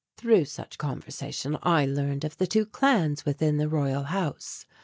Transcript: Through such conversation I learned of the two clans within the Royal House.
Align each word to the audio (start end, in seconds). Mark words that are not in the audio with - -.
Through 0.17 0.45
such 0.45 0.79
conversation 0.79 1.59
I 1.61 1.85
learned 1.85 2.23
of 2.23 2.35
the 2.37 2.47
two 2.47 2.65
clans 2.65 3.23
within 3.23 3.57
the 3.57 3.69
Royal 3.69 4.05
House. 4.05 4.65